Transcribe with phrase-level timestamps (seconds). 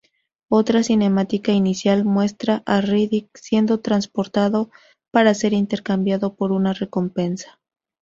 [0.49, 4.71] Otra cinemática inicial muestra a Riddick siendo transportado
[5.11, 7.59] para ser intercambiado por una recompensa.